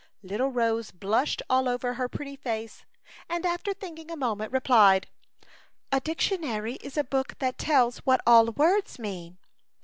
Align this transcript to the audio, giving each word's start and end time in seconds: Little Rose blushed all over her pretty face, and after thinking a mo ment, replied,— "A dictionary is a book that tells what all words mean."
Little 0.23 0.49
Rose 0.49 0.89
blushed 0.89 1.43
all 1.47 1.69
over 1.69 1.93
her 1.93 2.09
pretty 2.09 2.35
face, 2.35 2.85
and 3.29 3.45
after 3.45 3.71
thinking 3.71 4.09
a 4.09 4.15
mo 4.15 4.33
ment, 4.33 4.51
replied,— 4.51 5.05
"A 5.91 5.99
dictionary 5.99 6.77
is 6.77 6.97
a 6.97 7.03
book 7.03 7.37
that 7.37 7.59
tells 7.59 7.99
what 7.99 8.19
all 8.25 8.45
words 8.47 8.97
mean." 8.97 9.37